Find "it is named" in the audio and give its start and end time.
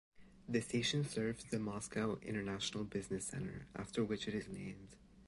4.27-4.95